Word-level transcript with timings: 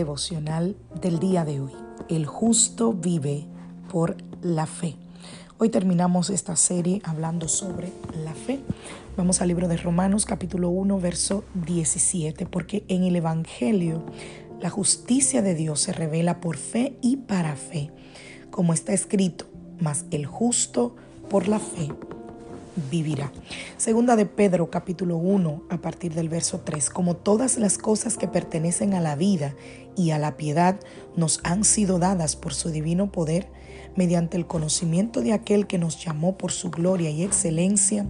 Devocional 0.00 0.76
del 1.02 1.18
día 1.18 1.44
de 1.44 1.60
hoy. 1.60 1.72
El 2.08 2.24
justo 2.24 2.94
vive 2.94 3.44
por 3.90 4.16
la 4.40 4.64
fe. 4.64 4.96
Hoy 5.58 5.68
terminamos 5.68 6.30
esta 6.30 6.56
serie 6.56 7.02
hablando 7.04 7.48
sobre 7.48 7.92
la 8.24 8.32
fe. 8.32 8.60
Vamos 9.18 9.42
al 9.42 9.48
libro 9.48 9.68
de 9.68 9.76
Romanos 9.76 10.24
capítulo 10.24 10.70
1 10.70 10.98
verso 11.00 11.44
17, 11.66 12.46
porque 12.46 12.82
en 12.88 13.04
el 13.04 13.14
Evangelio 13.14 14.02
la 14.58 14.70
justicia 14.70 15.42
de 15.42 15.54
Dios 15.54 15.80
se 15.80 15.92
revela 15.92 16.40
por 16.40 16.56
fe 16.56 16.96
y 17.02 17.18
para 17.18 17.54
fe, 17.54 17.90
como 18.50 18.72
está 18.72 18.94
escrito, 18.94 19.44
mas 19.80 20.06
el 20.10 20.24
justo 20.24 20.96
por 21.28 21.46
la 21.46 21.58
fe 21.58 21.90
vivirá. 22.90 23.32
Segunda 23.76 24.16
de 24.16 24.26
Pedro 24.26 24.70
capítulo 24.70 25.16
1 25.16 25.64
a 25.68 25.78
partir 25.78 26.14
del 26.14 26.28
verso 26.28 26.60
3. 26.60 26.90
Como 26.90 27.16
todas 27.16 27.58
las 27.58 27.78
cosas 27.78 28.16
que 28.16 28.28
pertenecen 28.28 28.94
a 28.94 29.00
la 29.00 29.16
vida 29.16 29.54
y 29.96 30.10
a 30.10 30.18
la 30.18 30.36
piedad 30.36 30.78
nos 31.16 31.40
han 31.44 31.64
sido 31.64 31.98
dadas 31.98 32.36
por 32.36 32.54
su 32.54 32.70
divino 32.70 33.12
poder, 33.12 33.48
mediante 33.96 34.36
el 34.36 34.46
conocimiento 34.46 35.20
de 35.20 35.32
aquel 35.32 35.66
que 35.66 35.78
nos 35.78 36.02
llamó 36.02 36.38
por 36.38 36.52
su 36.52 36.70
gloria 36.70 37.10
y 37.10 37.22
excelencia, 37.22 38.06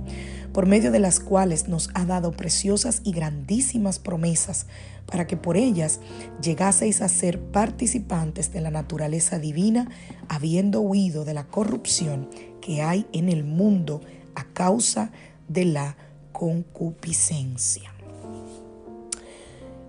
por 0.52 0.66
medio 0.66 0.91
de 0.91 0.98
las 0.98 1.20
cuales 1.20 1.68
nos 1.68 1.91
ha 1.94 2.04
dado 2.04 2.32
preciosas 2.32 3.00
y 3.04 3.12
grandísimas 3.12 3.98
promesas, 3.98 4.66
para 5.06 5.26
que 5.26 5.36
por 5.36 5.56
ellas 5.56 6.00
llegaseis 6.42 7.02
a 7.02 7.08
ser 7.08 7.41
participantes 7.41 8.52
de 8.52 8.60
la 8.60 8.70
naturaleza 8.70 9.38
divina, 9.38 9.88
habiendo 10.28 10.80
huido 10.80 11.24
de 11.24 11.34
la 11.34 11.46
corrupción 11.46 12.28
que 12.60 12.82
hay 12.82 13.06
en 13.12 13.28
el 13.28 13.44
mundo 13.44 14.00
a 14.41 14.44
causa 14.55 15.10
de 15.48 15.66
la 15.66 15.96
concupiscencia. 16.33 17.92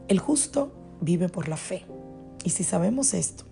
El 0.10 0.20
justo 0.20 0.74
vive 1.00 1.30
por 1.30 1.48
la 1.48 1.56
fe. 1.56 1.86
Y 2.44 2.50
si 2.50 2.66
sabemos 2.66 3.14
esto, 3.14 3.46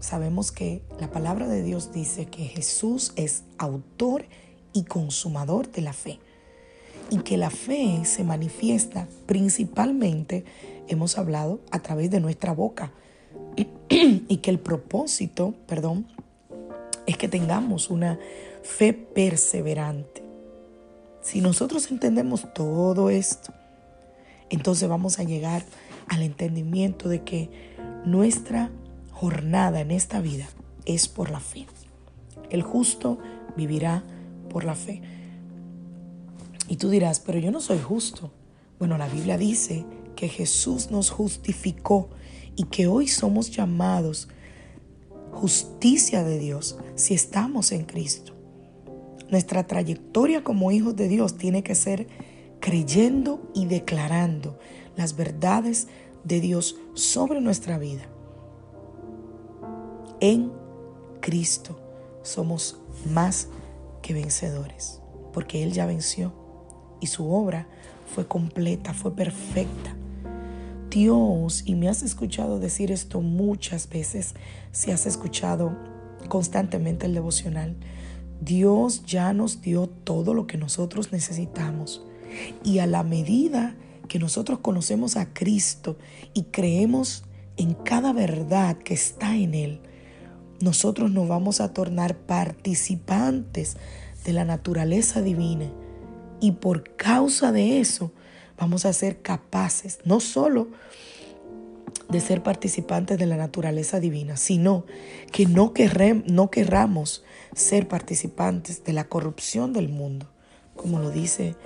sabemos 0.00 0.50
que 0.50 0.82
la 0.98 1.10
palabra 1.10 1.46
de 1.46 1.62
Dios 1.62 1.92
dice 1.92 2.26
que 2.26 2.46
Jesús 2.46 3.12
es 3.14 3.44
autor 3.58 4.24
y 4.72 4.84
consumador 4.84 5.70
de 5.70 5.82
la 5.82 5.92
fe. 5.92 6.18
Y 7.10 7.18
que 7.18 7.36
la 7.36 7.50
fe 7.50 8.04
se 8.04 8.24
manifiesta 8.24 9.06
principalmente, 9.26 10.44
hemos 10.88 11.16
hablado, 11.16 11.60
a 11.70 11.78
través 11.78 12.10
de 12.10 12.18
nuestra 12.18 12.52
boca. 12.52 12.92
y 13.88 14.36
que 14.38 14.50
el 14.50 14.58
propósito, 14.58 15.54
perdón, 15.68 16.06
es 17.10 17.16
que 17.16 17.28
tengamos 17.28 17.90
una 17.90 18.18
fe 18.62 18.92
perseverante. 18.92 20.22
Si 21.22 21.40
nosotros 21.40 21.90
entendemos 21.90 22.52
todo 22.54 23.10
esto, 23.10 23.52
entonces 24.48 24.88
vamos 24.88 25.18
a 25.18 25.24
llegar 25.24 25.64
al 26.08 26.22
entendimiento 26.22 27.08
de 27.08 27.22
que 27.22 27.50
nuestra 28.04 28.70
jornada 29.12 29.80
en 29.80 29.90
esta 29.90 30.20
vida 30.20 30.48
es 30.86 31.08
por 31.08 31.30
la 31.30 31.40
fe. 31.40 31.66
El 32.48 32.62
justo 32.62 33.18
vivirá 33.56 34.02
por 34.48 34.64
la 34.64 34.74
fe. 34.74 35.02
Y 36.68 36.76
tú 36.76 36.88
dirás, 36.90 37.20
pero 37.20 37.38
yo 37.38 37.50
no 37.50 37.60
soy 37.60 37.80
justo. 37.80 38.30
Bueno, 38.78 38.96
la 38.98 39.08
Biblia 39.08 39.36
dice 39.36 39.84
que 40.16 40.28
Jesús 40.28 40.90
nos 40.90 41.10
justificó 41.10 42.08
y 42.56 42.64
que 42.64 42.86
hoy 42.86 43.08
somos 43.08 43.50
llamados 43.50 44.28
justicia 45.32 46.24
de 46.24 46.38
Dios 46.38 46.78
si 46.94 47.14
estamos 47.14 47.72
en 47.72 47.84
Cristo. 47.84 48.34
Nuestra 49.28 49.66
trayectoria 49.66 50.42
como 50.42 50.72
hijos 50.72 50.96
de 50.96 51.08
Dios 51.08 51.36
tiene 51.36 51.62
que 51.62 51.74
ser 51.74 52.08
creyendo 52.60 53.50
y 53.54 53.66
declarando 53.66 54.58
las 54.96 55.16
verdades 55.16 55.88
de 56.24 56.40
Dios 56.40 56.76
sobre 56.94 57.40
nuestra 57.40 57.78
vida. 57.78 58.02
En 60.20 60.52
Cristo 61.20 61.78
somos 62.22 62.80
más 63.10 63.48
que 64.02 64.12
vencedores, 64.12 65.00
porque 65.32 65.62
Él 65.62 65.72
ya 65.72 65.86
venció 65.86 66.32
y 67.00 67.06
su 67.06 67.32
obra 67.32 67.66
fue 68.14 68.26
completa, 68.26 68.92
fue 68.92 69.14
perfecta. 69.14 69.96
Dios, 70.90 71.62
y 71.64 71.76
me 71.76 71.88
has 71.88 72.02
escuchado 72.02 72.58
decir 72.58 72.90
esto 72.90 73.20
muchas 73.20 73.88
veces, 73.88 74.34
si 74.72 74.90
has 74.90 75.06
escuchado 75.06 75.76
constantemente 76.28 77.06
el 77.06 77.14
devocional, 77.14 77.76
Dios 78.40 79.04
ya 79.04 79.32
nos 79.32 79.62
dio 79.62 79.88
todo 79.88 80.34
lo 80.34 80.46
que 80.46 80.58
nosotros 80.58 81.12
necesitamos. 81.12 82.04
Y 82.64 82.78
a 82.78 82.86
la 82.86 83.02
medida 83.04 83.76
que 84.08 84.18
nosotros 84.18 84.58
conocemos 84.58 85.16
a 85.16 85.32
Cristo 85.32 85.96
y 86.34 86.44
creemos 86.44 87.24
en 87.56 87.74
cada 87.74 88.12
verdad 88.12 88.76
que 88.78 88.94
está 88.94 89.36
en 89.36 89.54
Él, 89.54 89.80
nosotros 90.60 91.10
nos 91.10 91.28
vamos 91.28 91.60
a 91.60 91.72
tornar 91.72 92.16
participantes 92.16 93.76
de 94.24 94.32
la 94.32 94.44
naturaleza 94.44 95.22
divina. 95.22 95.70
Y 96.40 96.52
por 96.52 96.96
causa 96.96 97.52
de 97.52 97.80
eso 97.80 98.12
vamos 98.60 98.84
a 98.84 98.92
ser 98.92 99.22
capaces 99.22 100.00
no 100.04 100.20
solo 100.20 100.68
de 102.10 102.20
ser 102.20 102.42
participantes 102.42 103.18
de 103.18 103.26
la 103.26 103.36
naturaleza 103.36 104.00
divina, 104.00 104.36
sino 104.36 104.84
que 105.32 105.46
no, 105.46 105.72
no 106.26 106.50
querramos 106.50 107.24
ser 107.54 107.88
participantes 107.88 108.84
de 108.84 108.92
la 108.92 109.04
corrupción 109.04 109.72
del 109.72 109.88
mundo, 109.88 110.26
como 110.76 110.98
lo 110.98 111.10
dice 111.10 111.56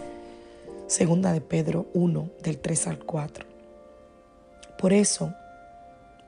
segunda 0.86 1.32
de 1.32 1.40
Pedro 1.40 1.88
1 1.94 2.30
del 2.42 2.58
3 2.58 2.86
al 2.86 2.98
4. 3.00 3.46
Por 4.78 4.92
eso, 4.92 5.34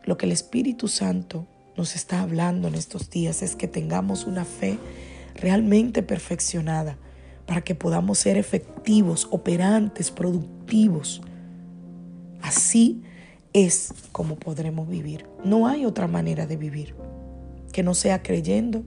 lo 0.04 0.16
que 0.16 0.26
el 0.26 0.32
Espíritu 0.32 0.88
Santo 0.88 1.46
nos 1.76 1.94
está 1.94 2.22
hablando 2.22 2.68
en 2.68 2.74
estos 2.74 3.10
días 3.10 3.42
es 3.42 3.54
que 3.54 3.68
tengamos 3.68 4.24
una 4.24 4.44
fe 4.44 4.78
realmente 5.34 6.02
perfeccionada 6.02 6.96
para 7.44 7.60
que 7.60 7.74
podamos 7.74 8.18
ser 8.18 8.36
efectivos, 8.36 9.28
operantes, 9.30 10.10
productivos. 10.10 10.55
Así 12.42 13.02
es 13.52 13.92
como 14.12 14.36
podremos 14.36 14.88
vivir. 14.88 15.26
No 15.44 15.66
hay 15.66 15.86
otra 15.86 16.06
manera 16.06 16.46
de 16.46 16.56
vivir 16.56 16.94
que 17.72 17.82
no 17.82 17.94
sea 17.94 18.22
creyendo 18.22 18.84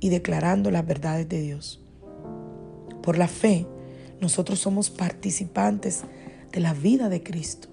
y 0.00 0.08
declarando 0.08 0.70
las 0.70 0.86
verdades 0.86 1.28
de 1.28 1.40
Dios. 1.40 1.80
Por 3.02 3.18
la 3.18 3.28
fe, 3.28 3.66
nosotros 4.20 4.58
somos 4.58 4.90
participantes 4.90 6.04
de 6.52 6.60
la 6.60 6.74
vida 6.74 7.08
de 7.08 7.22
Cristo. 7.22 7.68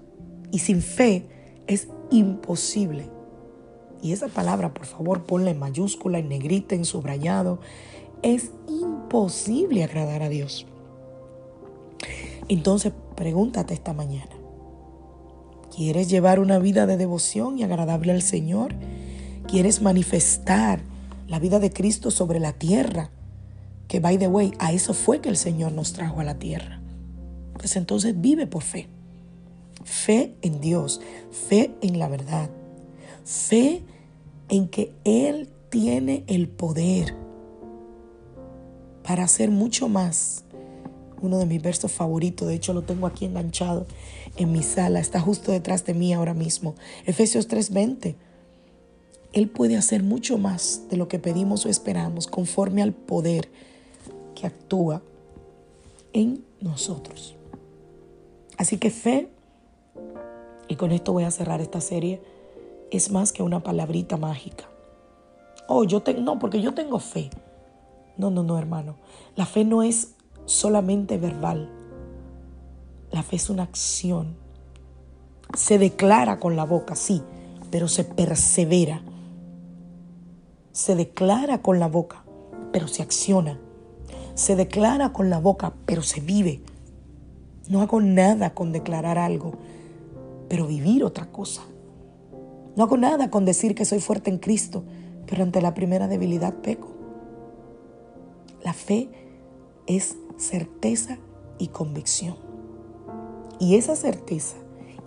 Y 0.50 0.60
sin 0.60 0.82
fe 0.82 1.26
es 1.66 1.88
imposible. 2.10 3.08
Y 4.02 4.12
esa 4.12 4.28
palabra, 4.28 4.74
por 4.74 4.86
favor, 4.86 5.24
ponla 5.24 5.50
en 5.50 5.58
mayúscula, 5.58 6.18
en 6.18 6.28
negrita, 6.28 6.74
en 6.74 6.84
subrayado. 6.84 7.60
Es 8.22 8.50
imposible 8.68 9.82
agradar 9.82 10.22
a 10.22 10.28
Dios. 10.28 10.66
Entonces, 12.48 12.92
pregúntate 13.14 13.74
esta 13.74 13.92
mañana. 13.92 14.30
¿Quieres 15.74 16.08
llevar 16.08 16.38
una 16.38 16.58
vida 16.58 16.86
de 16.86 16.96
devoción 16.96 17.58
y 17.58 17.64
agradable 17.64 18.12
al 18.12 18.22
Señor? 18.22 18.74
¿Quieres 19.48 19.82
manifestar 19.82 20.80
la 21.26 21.38
vida 21.38 21.58
de 21.58 21.72
Cristo 21.72 22.10
sobre 22.10 22.38
la 22.38 22.52
tierra? 22.52 23.10
Que, 23.88 24.00
by 24.00 24.18
the 24.18 24.28
way, 24.28 24.52
a 24.58 24.72
eso 24.72 24.94
fue 24.94 25.20
que 25.20 25.28
el 25.28 25.36
Señor 25.36 25.72
nos 25.72 25.92
trajo 25.92 26.20
a 26.20 26.24
la 26.24 26.36
tierra. 26.36 26.80
Pues 27.58 27.76
entonces 27.76 28.20
vive 28.20 28.46
por 28.46 28.62
fe. 28.62 28.88
Fe 29.84 30.34
en 30.42 30.60
Dios, 30.60 31.00
fe 31.30 31.74
en 31.82 31.98
la 31.98 32.08
verdad, 32.08 32.48
fe 33.24 33.82
en 34.48 34.68
que 34.68 34.92
Él 35.04 35.50
tiene 35.68 36.24
el 36.26 36.48
poder 36.48 37.14
para 39.02 39.24
hacer 39.24 39.50
mucho 39.50 39.88
más 39.88 40.44
uno 41.24 41.38
de 41.38 41.46
mis 41.46 41.62
versos 41.62 41.92
favoritos, 41.92 42.48
de 42.48 42.54
hecho 42.54 42.72
lo 42.72 42.82
tengo 42.82 43.06
aquí 43.06 43.24
enganchado 43.24 43.86
en 44.36 44.52
mi 44.52 44.62
sala, 44.62 45.00
está 45.00 45.20
justo 45.20 45.52
detrás 45.52 45.84
de 45.84 45.94
mí 45.94 46.12
ahora 46.12 46.34
mismo. 46.34 46.74
Efesios 47.06 47.48
3:20. 47.48 48.16
Él 49.32 49.48
puede 49.48 49.76
hacer 49.76 50.02
mucho 50.02 50.38
más 50.38 50.82
de 50.90 50.96
lo 50.96 51.08
que 51.08 51.18
pedimos 51.18 51.66
o 51.66 51.68
esperamos 51.68 52.28
conforme 52.28 52.82
al 52.82 52.92
poder 52.92 53.48
que 54.34 54.46
actúa 54.46 55.02
en 56.12 56.44
nosotros. 56.60 57.34
Así 58.56 58.78
que 58.78 58.90
fe, 58.90 59.28
y 60.68 60.76
con 60.76 60.92
esto 60.92 61.12
voy 61.12 61.24
a 61.24 61.30
cerrar 61.32 61.60
esta 61.60 61.80
serie, 61.80 62.22
es 62.90 63.10
más 63.10 63.32
que 63.32 63.42
una 63.42 63.60
palabrita 63.60 64.16
mágica. 64.16 64.68
Oh, 65.66 65.84
yo 65.84 66.02
tengo, 66.02 66.20
no, 66.20 66.38
porque 66.38 66.60
yo 66.60 66.74
tengo 66.74 67.00
fe. 67.00 67.30
No, 68.16 68.30
no, 68.30 68.42
no, 68.42 68.58
hermano. 68.58 68.96
La 69.34 69.46
fe 69.46 69.64
no 69.64 69.82
es 69.82 70.14
solamente 70.46 71.18
verbal. 71.18 71.70
La 73.10 73.22
fe 73.22 73.36
es 73.36 73.50
una 73.50 73.62
acción. 73.62 74.36
Se 75.56 75.78
declara 75.78 76.40
con 76.40 76.56
la 76.56 76.64
boca, 76.64 76.96
sí, 76.96 77.22
pero 77.70 77.88
se 77.88 78.04
persevera. 78.04 79.02
Se 80.72 80.96
declara 80.96 81.62
con 81.62 81.78
la 81.78 81.88
boca, 81.88 82.24
pero 82.72 82.88
se 82.88 83.02
acciona. 83.02 83.58
Se 84.34 84.56
declara 84.56 85.12
con 85.12 85.30
la 85.30 85.38
boca, 85.38 85.74
pero 85.86 86.02
se 86.02 86.20
vive. 86.20 86.60
No 87.68 87.80
hago 87.80 88.00
nada 88.00 88.52
con 88.52 88.72
declarar 88.72 89.16
algo, 89.16 89.52
pero 90.48 90.66
vivir 90.66 91.04
otra 91.04 91.26
cosa. 91.30 91.62
No 92.76 92.82
hago 92.82 92.96
nada 92.96 93.30
con 93.30 93.44
decir 93.44 93.74
que 93.74 93.84
soy 93.84 94.00
fuerte 94.00 94.30
en 94.30 94.38
Cristo, 94.38 94.82
pero 95.26 95.44
ante 95.44 95.62
la 95.62 95.74
primera 95.74 96.08
debilidad 96.08 96.54
peco. 96.54 96.88
La 98.64 98.72
fe 98.72 99.08
es 99.86 100.16
certeza 100.36 101.18
y 101.58 101.68
convicción. 101.68 102.36
Y 103.58 103.76
esa 103.76 103.96
certeza 103.96 104.56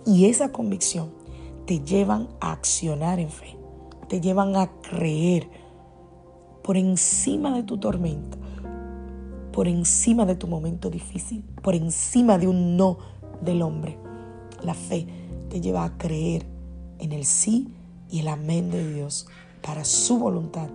y 0.04 0.26
esa 0.26 0.52
convicción 0.52 1.10
te 1.66 1.80
llevan 1.80 2.28
a 2.40 2.52
accionar 2.52 3.20
en 3.20 3.28
fe, 3.28 3.56
te 4.08 4.20
llevan 4.20 4.56
a 4.56 4.70
creer 4.80 5.48
por 6.62 6.76
encima 6.76 7.54
de 7.54 7.62
tu 7.62 7.78
tormenta, 7.78 8.38
por 9.52 9.68
encima 9.68 10.24
de 10.24 10.34
tu 10.34 10.46
momento 10.46 10.88
difícil, 10.88 11.42
por 11.62 11.74
encima 11.74 12.38
de 12.38 12.48
un 12.48 12.76
no 12.76 12.98
del 13.42 13.62
hombre. 13.62 13.98
La 14.62 14.74
fe 14.74 15.06
te 15.50 15.60
lleva 15.60 15.84
a 15.84 15.98
creer 15.98 16.46
en 16.98 17.12
el 17.12 17.24
sí 17.24 17.68
y 18.10 18.20
el 18.20 18.28
amén 18.28 18.70
de 18.70 18.94
Dios 18.94 19.28
para 19.62 19.84
su 19.84 20.18
voluntad 20.18 20.68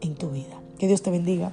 en 0.00 0.14
tu 0.14 0.30
vida. 0.30 0.60
Que 0.78 0.86
Dios 0.86 1.02
te 1.02 1.10
bendiga. 1.10 1.52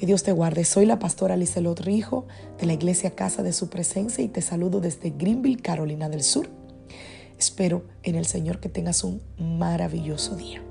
Que 0.00 0.06
Dios 0.06 0.22
te 0.22 0.32
guarde. 0.32 0.64
Soy 0.64 0.86
la 0.86 0.98
pastora 0.98 1.36
Lizelot 1.36 1.78
Rijo 1.80 2.26
de 2.58 2.64
la 2.64 2.72
iglesia 2.72 3.10
Casa 3.10 3.42
de 3.42 3.52
Su 3.52 3.68
Presencia 3.68 4.24
y 4.24 4.28
te 4.28 4.40
saludo 4.40 4.80
desde 4.80 5.10
Greenville, 5.10 5.60
Carolina 5.60 6.08
del 6.08 6.22
Sur. 6.22 6.48
Espero 7.38 7.84
en 8.02 8.14
el 8.14 8.24
Señor 8.24 8.60
que 8.60 8.70
tengas 8.70 9.04
un 9.04 9.20
maravilloso 9.36 10.36
día. 10.36 10.64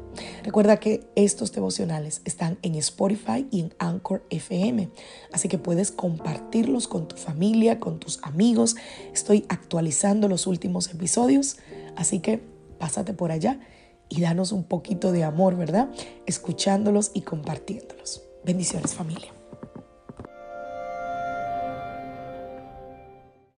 Recuerda 0.44 0.78
que 0.78 1.08
estos 1.16 1.52
devocionales 1.52 2.24
están 2.26 2.58
en 2.64 2.74
Spotify 2.74 3.48
y 3.52 3.60
en 3.60 3.76
Anchor 3.78 4.26
FM, 4.31 4.90
así 5.32 5.48
que 5.48 5.60
puedes 5.60 5.92
compartirlos 5.92 6.88
con 6.88 7.08
tu 7.08 7.16
familia, 7.16 7.80
con 7.80 8.00
tus 8.00 8.18
amigos. 8.24 8.78
Estoy 9.14 9.46
actualizando 9.48 10.28
los 10.28 10.48
últimos 10.48 10.90
episodios, 10.90 11.58
así 11.96 12.20
que 12.20 12.42
pásate 12.80 13.14
por 13.14 13.32
allá 13.32 13.60
y 14.10 14.22
danos 14.22 14.52
un 14.52 14.64
poquito 14.64 15.12
de 15.12 15.24
amor, 15.24 15.56
¿verdad? 15.56 15.92
Escuchándolos 16.25 17.12
y 17.14 17.22
compartiéndolos. 17.22 18.24
Bendiciones 18.44 18.95
familia. 18.95 19.38